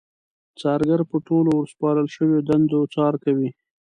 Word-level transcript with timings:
څارګر 0.61 0.99
په 1.09 1.17
ټولو 1.27 1.49
ورسپارل 1.55 2.07
شويو 2.15 2.45
دنده 2.49 2.79
څار 2.93 3.13
کوي. 3.23 3.49